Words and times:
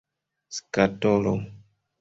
skatolo 0.55 1.35